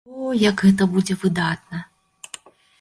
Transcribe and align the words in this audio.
О, 0.19 0.29
як 0.49 0.63
гэта 0.65 0.87
будзе 0.95 1.17
выдатна! 1.27 1.85